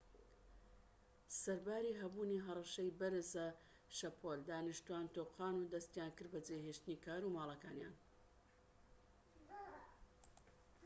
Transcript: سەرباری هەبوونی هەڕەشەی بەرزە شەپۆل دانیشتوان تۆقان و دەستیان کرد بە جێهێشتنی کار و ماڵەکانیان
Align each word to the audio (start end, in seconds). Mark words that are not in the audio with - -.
سەرباری 1.41 1.97
هەبوونی 2.01 2.43
هەڕەشەی 2.45 2.95
بەرزە 2.99 3.47
شەپۆل 3.97 4.39
دانیشتوان 4.49 5.05
تۆقان 5.15 5.55
و 5.57 5.69
دەستیان 5.73 6.11
کرد 6.17 6.29
بە 6.33 6.39
جێهێشتنی 6.47 7.01
کار 7.05 7.21
و 7.25 7.33
ماڵەکانیان 7.37 7.95